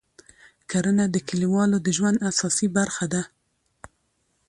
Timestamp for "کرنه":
0.71-1.05